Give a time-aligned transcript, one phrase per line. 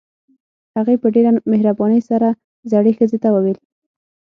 [0.77, 2.27] هغې په ډېره مهربانۍ سره
[2.71, 3.57] زړې ښځې ته وويل.